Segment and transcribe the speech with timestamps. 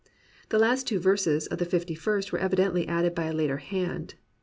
[0.49, 4.15] The last two verses of the Fifty first were evidently added by a later hand.